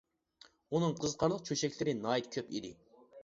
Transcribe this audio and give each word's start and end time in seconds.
ئۇنىڭ 0.77 0.95
قىزىقارلىق 1.03 1.45
چۆچەكلىرى 1.49 1.95
ناھايىتى 1.99 2.33
كۆپ 2.39 2.51
ئىدى. 2.61 2.73